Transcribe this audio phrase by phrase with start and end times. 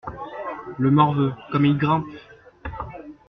[0.79, 2.07] Le morveux, comme il grimpe!